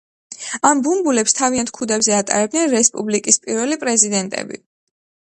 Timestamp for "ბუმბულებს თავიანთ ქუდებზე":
0.85-2.15